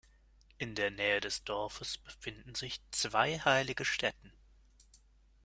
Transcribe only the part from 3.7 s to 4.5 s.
Stätten.